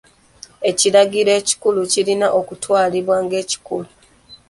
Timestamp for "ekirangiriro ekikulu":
0.69-1.81